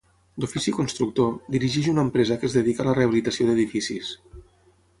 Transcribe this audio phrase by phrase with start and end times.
[0.43, 4.11] D'ofici constructor, dirigeix una empresa que es dedica a la rehabilitació d'edificis.